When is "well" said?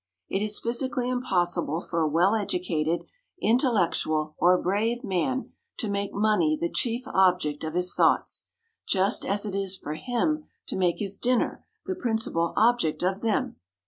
2.09-2.33